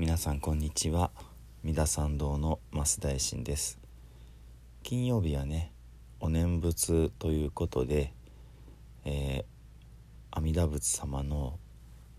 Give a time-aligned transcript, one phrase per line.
[0.00, 1.10] 皆さんこんにちは。
[1.62, 3.78] 三田参道の増大臣です。
[4.82, 5.74] 金曜日はね
[6.20, 8.14] お念仏ということで、
[9.04, 9.44] えー、
[10.30, 11.58] 阿弥陀仏様の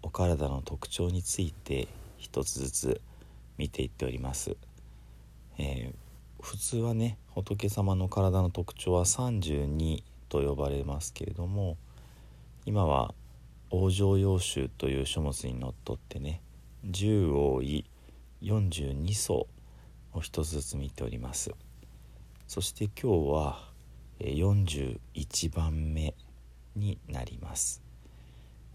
[0.04, 1.88] お体の特徴について
[2.20, 3.02] 一つずつ
[3.58, 4.56] 見ていっております、
[5.58, 5.94] えー、
[6.40, 11.78] 普通はね仏様の体の特徴は32と呼ばれますけれども
[12.68, 13.16] 今は
[13.72, 16.42] 往生要集という書物にのっとってね
[16.84, 17.86] 十王位
[18.42, 19.48] 42層
[20.14, 21.52] を一つずつ見ております。
[22.48, 23.70] そして今日は
[24.20, 26.16] 41番目
[26.76, 27.82] になります、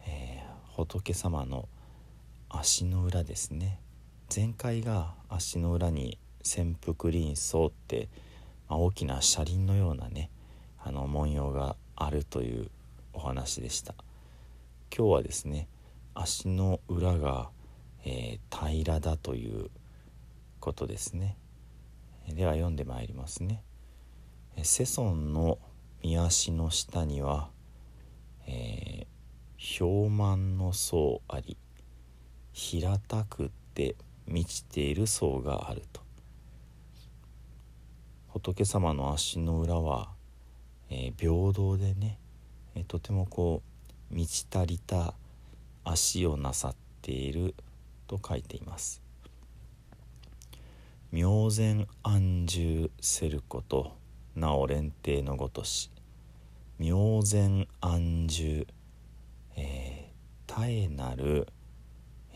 [0.07, 1.69] えー、仏様の
[2.49, 3.81] 足の裏ですね。
[4.35, 8.09] 前回が足の裏に潜伏輪層って、
[8.69, 10.31] まあ、大きな車輪のようなね
[10.79, 12.71] あの文様があるという
[13.13, 13.95] お話でした。
[14.97, 15.69] 今日はですね
[16.15, 17.51] 足の裏が、
[18.09, 19.69] えー、平らだという
[20.61, 21.37] ことですね。
[22.29, 23.63] では読んでまいりますね。
[24.63, 25.59] セソンの
[26.05, 27.51] 見足の下には、
[28.47, 31.57] えー、氷満の層あり
[32.53, 33.97] 平たくて
[34.27, 36.01] 満ちている層があると。
[38.29, 40.11] 仏様の足の裏は、
[40.91, 42.21] えー、平等でね、
[42.77, 43.63] えー、とてもこ
[44.13, 45.15] う満ち足りた
[45.83, 47.57] 足をなさっている
[48.07, 49.03] と書いています。
[51.13, 53.97] 明前安住せること
[54.35, 55.91] なお蓮亭のごとし。
[56.79, 58.67] 明前安住、
[59.57, 61.49] えー、絶えなる、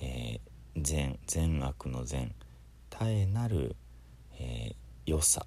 [0.00, 2.34] えー、善善悪の善
[2.90, 3.76] 絶えなる、
[4.38, 5.44] えー、良さ、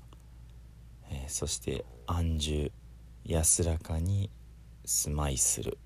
[1.10, 2.72] えー、そして安住
[3.26, 4.30] 安らかに
[4.86, 5.78] 住まいする。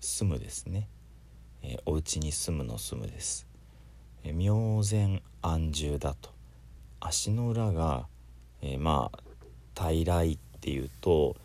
[0.00, 0.88] 住むですね、
[1.60, 3.47] えー、お家に住むの住むです、
[4.24, 6.38] え、明前安住だと。
[7.00, 8.06] 足の裏が、
[8.60, 11.36] えー、まあ平らいっていうと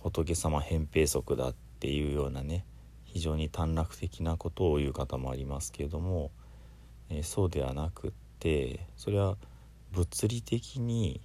[0.00, 2.64] 仏様扁平足だっていうようなね
[3.04, 6.30] 非常に短絡的なことを言う方もありますけれども、
[7.10, 9.36] えー、そうではなくってそれは
[9.92, 11.20] 物理的に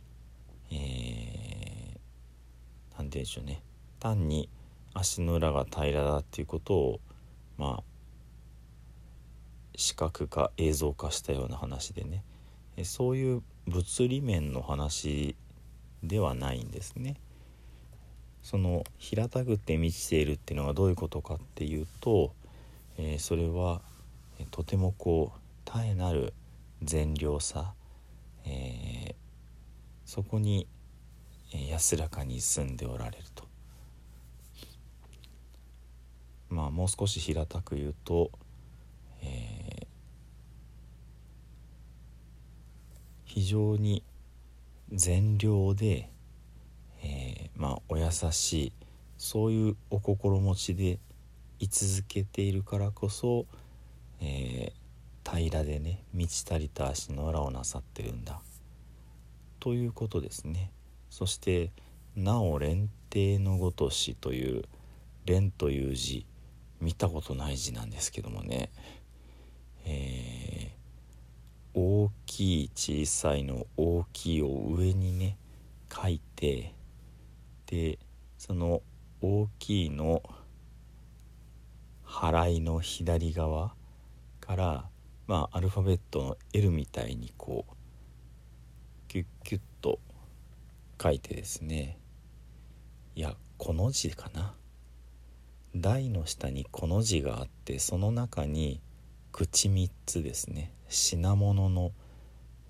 [0.71, 1.99] 何、えー、て
[2.97, 3.63] 言うんでしょうね。
[3.99, 4.49] 単に
[4.93, 6.99] 足の裏が平らだっていうことを
[7.57, 7.83] まあ
[9.79, 12.23] 視覚化映像化したような話でね
[12.83, 15.37] そういう物理面の話
[16.03, 17.15] ではないんですね。
[18.41, 22.33] その平たくて満ちているっていうのはどういうことかっていうと、
[22.97, 23.81] えー、それは
[24.51, 26.33] とてもこう絶えなる
[26.81, 27.73] 善良さ、
[28.45, 29.13] えー、
[30.05, 30.67] そこに
[31.69, 33.45] 安らかに住んでおられると
[36.49, 38.31] まあもう少し平たく言うと、
[39.21, 39.68] えー、
[43.29, 44.01] 非常に
[44.91, 46.09] 善良で、
[47.03, 48.73] えー、まあお優しい
[49.19, 50.97] そういうお心持ちで
[51.59, 53.45] 居続けているからこそ、
[54.19, 58.41] えー、平らでね満ち足りた足の裏をなさってるんだ。
[59.59, 60.71] ということですね。
[61.11, 61.71] そして
[62.17, 64.63] 「なお蓮亭のごとし」という
[65.29, 66.25] 「蓮」という字
[66.81, 68.71] 見たことない字なんですけどもね、
[69.85, 70.48] えー、
[71.81, 75.37] 大きい小さいの大きいを上にね
[75.89, 76.73] 書いて
[77.67, 77.97] で
[78.37, 78.81] その
[79.21, 80.21] 大きいの
[82.05, 83.73] 払いの左側
[84.41, 84.89] から
[85.25, 87.73] まあアルファベットの L みたいにこう
[89.07, 89.99] キュッキュッと
[91.01, 91.97] 書いてですね。
[93.15, 94.53] いやこの字かな。
[95.77, 98.81] 台の下にこの字があってその中に
[99.31, 100.73] 口3つですね。
[100.91, 101.91] 品物の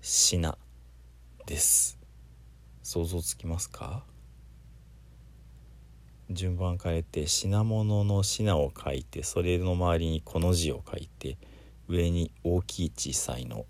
[0.02, 0.58] 品
[1.46, 1.98] です。
[2.82, 4.04] 想像つきますか？
[6.30, 11.38] 順番変えて品物の品を書いてそれの周りにこの字を書いて
[11.88, 13.64] 上に大きい小さいの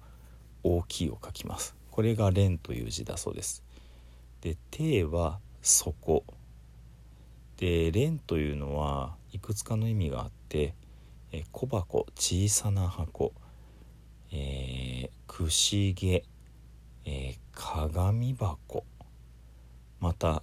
[0.65, 1.77] 大きいを書きます。
[1.93, 3.63] これが「蓮」という字だそうです。
[4.41, 6.25] で「定」は「底」
[7.57, 10.75] で「蓮」というのはいくつかの意味があって
[11.53, 13.33] 小箱小さな箱、
[14.33, 16.25] えー、くしげ、
[17.05, 18.85] えー、鏡箱
[20.01, 20.43] また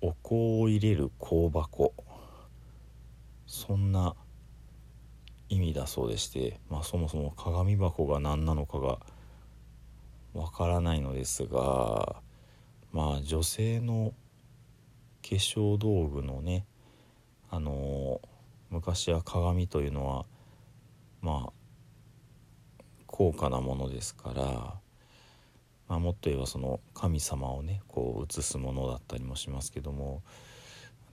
[0.00, 1.92] お香を入れる香箱
[3.46, 4.14] そんな
[5.48, 8.98] 意味だそうでして、まあ、そもそも鏡箱が何なのかが
[10.32, 12.16] わからないのですが
[12.92, 14.14] まあ女性の
[15.22, 16.64] 化粧道具のね
[17.50, 18.20] あの
[18.70, 20.24] 昔は鏡というのは
[21.20, 21.52] まあ
[23.12, 24.42] 高価なものですから、
[25.86, 30.22] まあ、もっと言えばその神様をねこう映すものだったりもしますけども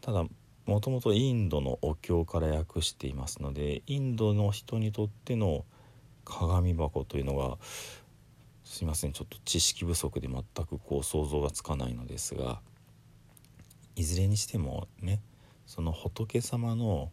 [0.01, 0.24] ただ
[0.66, 5.66] もともとインドのお経から訳していますのでインドの人にとっての
[6.24, 7.57] 鏡箱というのが
[8.63, 12.62] すいませんちょっと知識不足で全くこう想像がつかないのですが
[13.95, 15.22] いずれにしてもね
[15.66, 17.12] その仏様の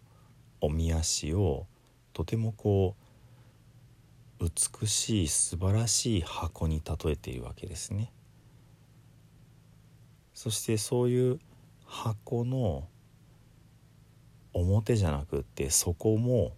[0.60, 1.66] おみ足を
[2.12, 3.05] とてもこう
[4.40, 8.12] 美しい素晴らしい箱に例えているわけですね。
[10.34, 11.38] そしてそういう
[11.86, 12.86] 箱の
[14.52, 16.52] 表じゃなくってそこも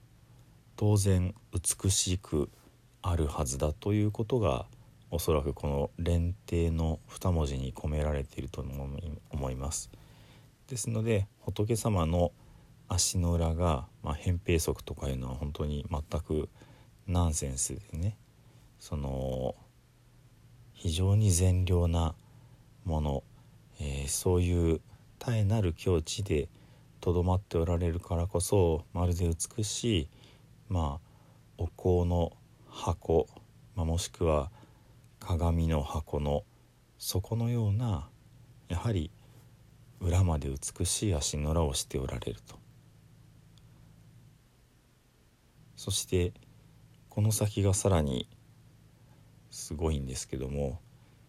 [0.76, 2.50] 当然美しく
[3.02, 4.66] あるはずだということが
[5.10, 8.62] おそらくこの「連帝」の2文字に込められていると
[9.30, 9.90] 思います。
[10.66, 12.32] ですので仏様の
[12.88, 16.48] 足の裏が、まあ、扁平足とかいうのは本当に全く
[17.08, 18.16] ナンセンスでね。
[18.78, 19.56] その
[20.72, 22.14] 非常に善良な
[22.84, 23.24] もの、
[23.80, 24.80] えー、そういう
[25.18, 26.48] 絶えなる境地で
[27.00, 30.08] とどまっておられるからこそまるで美しい
[30.68, 31.08] まあ
[31.58, 32.32] お香の
[32.68, 33.26] 箱、
[33.74, 34.50] まあ、もしくは
[35.18, 36.44] 鏡の箱の
[36.98, 38.08] 底のような
[38.68, 39.10] やはり
[40.00, 42.56] 裏まで美しい足の裏をしておられると。
[45.74, 46.32] そして
[47.18, 48.28] この先がさらに
[49.50, 50.78] すごいんですけども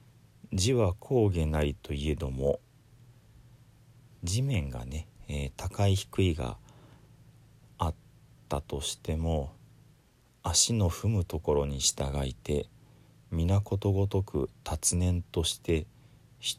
[0.54, 2.60] 「字は高下なりといえども
[4.24, 6.58] 地面がね、えー、高い低いが
[7.80, 7.96] あっ
[8.50, 9.52] たとしても
[10.44, 12.68] 足の踏むところに従いて
[13.32, 15.88] 皆ことごとく達念として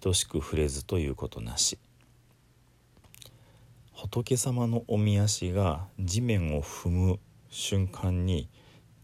[0.01, 1.79] 等しく触れずということなし。
[3.93, 8.49] 仏様のおみ足が地面を踏む瞬間に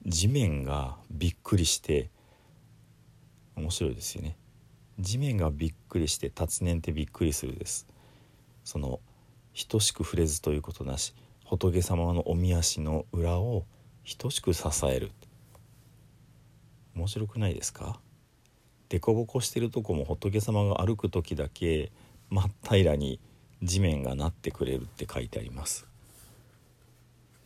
[0.07, 2.11] 地面がびっくりして
[3.57, 4.37] 面白いですよね。
[5.01, 7.87] 地面がびっくりして達念ってびっくりするです。
[8.65, 9.01] その
[9.69, 11.15] 等しく触れずということなし
[11.45, 13.65] 仏様のおみ足の裏を
[14.19, 15.11] 等しく支える。
[16.95, 18.01] 面白くないですか？
[18.89, 21.91] 凸凹してるとこも仏様が歩く時だけ
[22.31, 23.19] 真っ平らに
[23.61, 25.87] 地面がなってくれるって書いてあります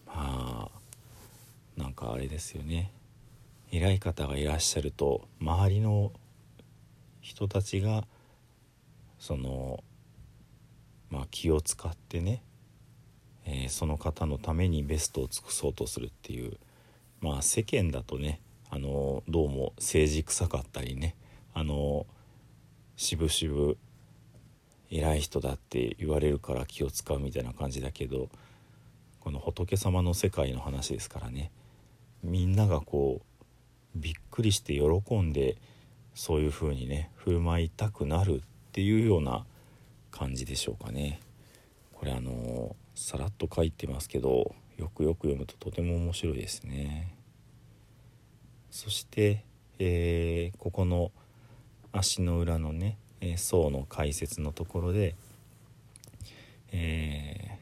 [0.07, 0.81] まあ
[1.81, 2.93] なんかあれですよね。
[3.73, 6.13] 偉い方がいらっしゃると周りの
[7.21, 8.05] 人たちが
[9.19, 9.83] その
[11.09, 12.43] まあ気を使ってね、
[13.47, 16.59] えー、その方のためにベストを尽くそうとするっていう
[17.21, 18.41] まあ世間だとね
[18.71, 21.15] あのどうも政治臭かったりね
[21.55, 22.07] あの
[22.97, 23.75] 渋々
[24.91, 28.29] 偉い人だって言われるから気を使うみたいな感じだけど
[29.21, 31.53] この仏様の世界の話ですからね
[32.23, 35.57] みんながこうびっくりして喜んで
[36.15, 38.41] そういう風にね振る舞いたくなるっ
[38.73, 39.45] ていうような
[40.11, 41.21] 感じでしょうかね。
[41.93, 47.15] これあのさらっと書いてますけどよくよく読むととても面白いですね。
[48.71, 49.45] そして、
[49.79, 51.11] えー、ここの
[51.93, 55.17] 足の裏のね、え、層の解説のところで、
[56.73, 57.59] え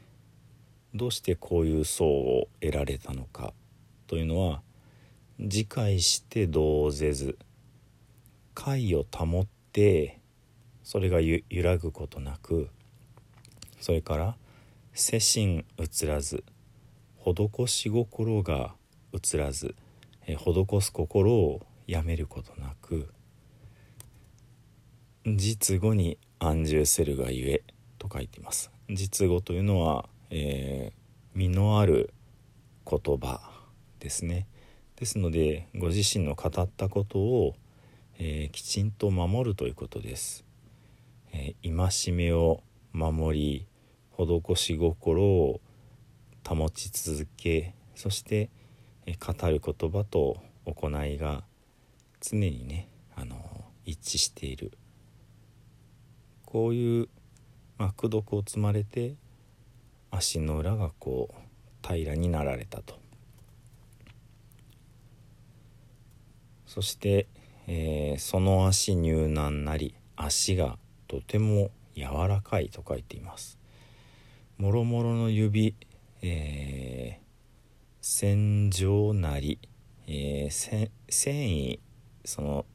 [0.95, 3.53] ー、どうしてこういう層を得られたのか
[4.09, 4.63] というのは
[5.37, 7.37] 自戒して動ぜず
[8.55, 10.19] 解を保って
[10.83, 12.69] それが揺らぐことなく
[13.79, 14.35] それから
[14.93, 16.43] 世心移らず
[17.23, 18.73] 施し心が
[19.13, 19.75] 移らず
[20.25, 23.11] え施す心をやめることなく
[25.25, 27.63] 実語に安住せるがゆえ
[27.99, 28.71] と書いています。
[28.89, 32.13] 実語というのは、えー、身のある
[32.89, 33.58] 言葉。
[33.99, 34.47] ですね。
[34.95, 37.55] ですのでご自身の語ったことを、
[38.17, 40.43] えー、きちんと守るということです、
[41.31, 43.65] えー、戒めを守り
[44.17, 45.61] 施し心を
[46.45, 48.49] 保ち続けそして
[49.05, 51.43] え語る言葉と行いが
[52.21, 53.37] 常にねあの
[53.85, 54.71] 一致している。
[56.45, 57.09] こういう、
[57.77, 59.15] まあ、功を積まれて
[60.09, 62.99] 足の裏がこう平らになられたと。
[66.69, 67.27] そして、
[67.67, 73.57] えー、その足入難なり足がとても柔らかいと書いています
[74.57, 75.75] もろもろの指、
[76.21, 77.29] えー
[78.01, 79.59] 線状なり、
[80.07, 81.79] えー、繊維
[82.25, 82.65] その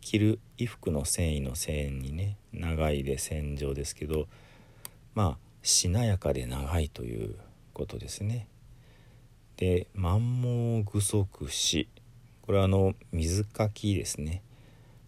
[0.00, 4.26] 着る衣服の繊維の線にね長いで線状ですけど
[5.14, 7.36] まあしなやかで長いという
[7.72, 8.48] ことですね。
[9.56, 11.88] で「満毛具足し」
[12.44, 14.42] これはあの水かきですね。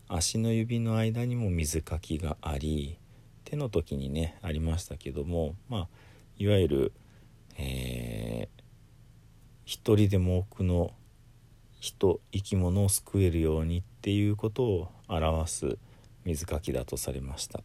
[0.09, 2.97] 足の指の間にも水かきがあり
[3.45, 5.89] 手の時にねありましたけどもまあ
[6.39, 6.93] いわゆる、
[7.59, 8.63] えー、
[9.67, 10.95] 一人でも多くの
[11.79, 15.77] 人生き物を救えるようにっていうことを表す
[16.25, 17.61] 水かきだとされました。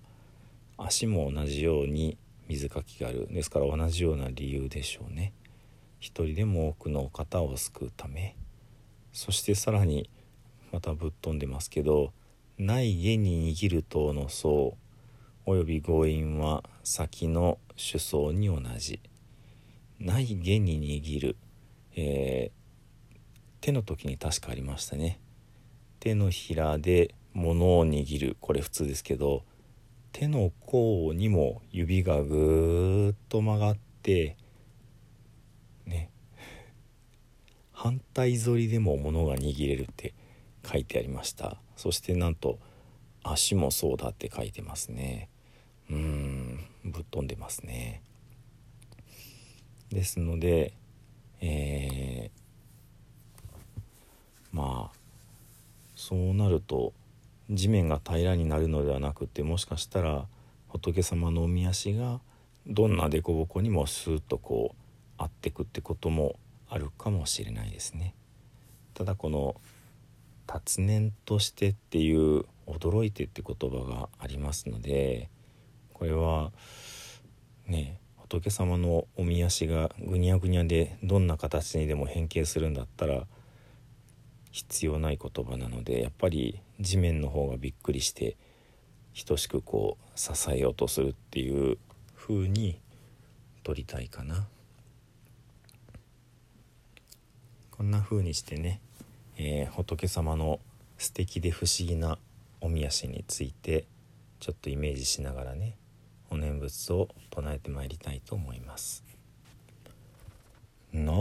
[0.78, 2.18] 足も同じように
[2.50, 3.30] 水かきがある。
[3.32, 5.32] ですから同じような理由でしょうね。
[6.01, 8.36] 一人でも多くの方を救うため。
[9.13, 10.10] そしてさらに
[10.72, 12.13] またぶっ飛んでますけど
[12.58, 14.77] 内下に握る塔の層
[15.46, 19.00] および強引は先の主層に同じ。
[20.00, 21.36] 内下に握る、
[21.96, 23.18] えー、
[23.60, 25.20] 手の時に確かありましたね。
[26.00, 28.38] 手のひらで物を握る。
[28.39, 29.44] これ普通ですけど
[30.12, 34.38] 手の甲にも指がぐーっと曲がって
[35.88, 36.11] ね
[37.83, 40.13] 反対反りでも物が握れるって
[40.71, 41.57] 書いてありました。
[41.75, 42.59] そしてなんと
[43.23, 45.29] 足もそうだって書いてますね。
[45.89, 48.03] うんぶっ飛んでますね。
[49.89, 50.73] ですので
[51.39, 54.97] えー、まあ
[55.95, 56.93] そうなると
[57.50, 60.27] 地面が平らになるのではなくてもしかしたら
[60.67, 62.19] 仏様のおみ足が
[62.67, 64.77] どんな凸凹にもスーッとこう
[65.17, 66.35] 合ってくってことも
[66.72, 68.16] あるかもしれないですね。
[68.94, 69.60] ただこの
[70.48, 75.30] 「達念として」っていう「驚いて」って言葉がありますので
[75.94, 76.54] これは
[77.68, 83.28] ね仏様のおみ足がぐにゃぐにゃでどんな形にでも変形するんだったら
[84.51, 88.38] 必要ない言葉なのでやっぱり地面の方がびっくりして
[89.25, 91.78] 等しくこう支えようとするっていう
[92.16, 92.80] 風に
[93.63, 94.48] 取りたいかな
[97.81, 98.79] こんな風にしてね、
[99.38, 100.59] えー、仏様の
[101.00, 102.19] 素敵で不思議な
[102.61, 103.85] おみ足について
[104.39, 105.77] ちょっとイメージしながらね
[106.29, 109.03] お念仏を唱えてまいりたいと思います。
[110.93, 111.15] なあ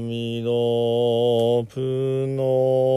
[0.00, 2.89] みーぷの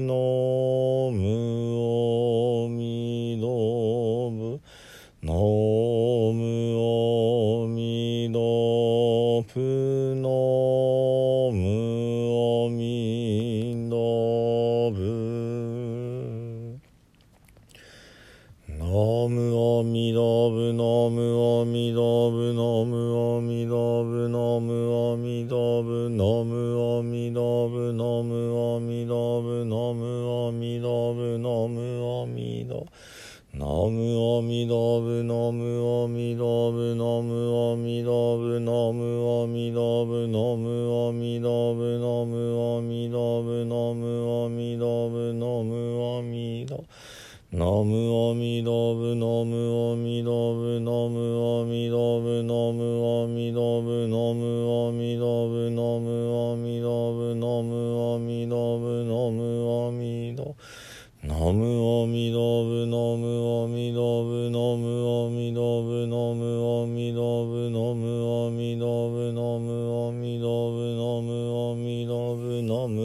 [0.00, 0.41] の
[36.22, 46.84] ムオミドブノムオミドブノムオミドブノムオミドブノムオミドブノムオミドブノムオミド
[47.50, 60.56] ナムオミドブノムオミドブノムオミドブノムオミドブノムオミドブノムオミドブノムオミドブノムオミド
[61.24, 71.30] ナムアミドブナムアミドブナムアミドブナムアミドブナムアミドブナムアミドブナム
[71.70, 72.98] アミドブナム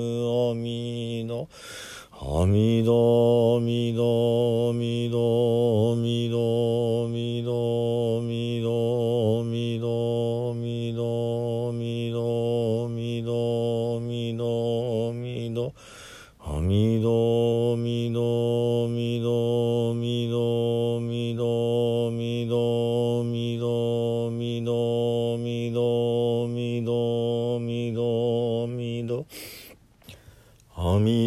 [0.50, 9.17] アミダアミダアミドアミドアミドアミドアミド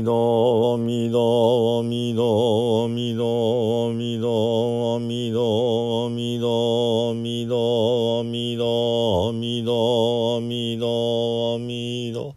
[0.00, 12.34] みどみどみどみどみどみどみどみどみどみどみどみど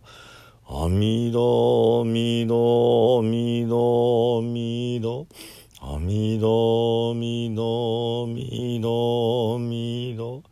[0.68, 5.28] あみどみどみどみど
[5.80, 10.44] あみどみどみどみど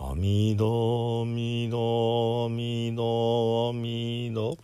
[0.00, 4.58] あみどみどみどみど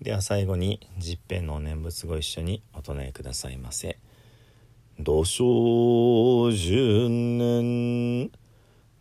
[0.00, 3.98] では最後に十遍のお念仏ご一緒にお唱えくださいませ
[4.98, 8.30] 「土生十年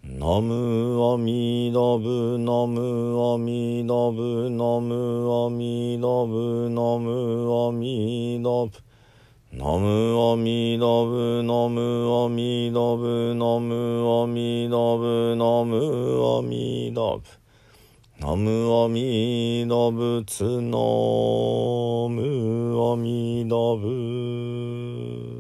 [0.03, 8.86] ナムアミダブナムアミダブナムアミダブナムアミダブ
[9.57, 17.23] ナムアミダブナムアミダブナムアミダブナムアミダブ
[18.19, 20.77] ナムアミダブツナ
[22.07, 22.21] ム
[22.91, 25.36] アミダブ